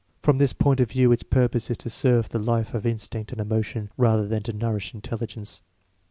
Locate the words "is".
1.69-1.77